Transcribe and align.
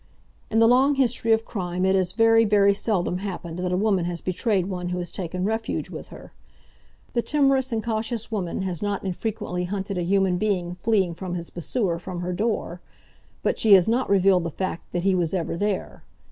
In 0.49 0.57
the 0.57 0.67
long 0.67 0.95
history 0.95 1.31
of 1.31 1.45
crime 1.45 1.85
it 1.85 1.93
has 1.95 2.13
very, 2.13 2.43
very 2.43 2.73
seldom 2.73 3.19
happened 3.19 3.59
that 3.59 3.71
a 3.71 3.77
woman 3.77 4.05
has 4.05 4.19
betrayed 4.19 4.65
one 4.65 4.89
who 4.89 4.97
has 4.97 5.11
taken 5.11 5.43
refuge 5.45 5.91
with 5.91 6.07
her. 6.07 6.33
The 7.13 7.21
timorous 7.21 7.71
and 7.71 7.83
cautious 7.83 8.31
woman 8.31 8.63
has 8.63 8.81
not 8.81 9.05
infrequently 9.05 9.65
hunted 9.65 9.99
a 9.99 10.03
human 10.03 10.39
being 10.39 10.73
fleeing 10.73 11.13
from 11.13 11.35
his 11.35 11.51
pursuer 11.51 11.99
from 11.99 12.21
her 12.21 12.33
door, 12.33 12.81
but 13.43 13.59
she 13.59 13.73
has 13.73 13.87
not 13.87 14.09
revealed 14.09 14.43
the 14.43 14.49
fact 14.49 14.91
that 14.91 15.03
he 15.03 15.13
was 15.13 15.35
ever 15.35 15.55
there. 15.55 16.03